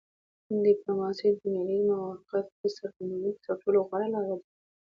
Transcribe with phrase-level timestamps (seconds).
[0.65, 4.37] ډیپلوماسي د ملي موقف د څرګندولو تر ټولو غوره لار ده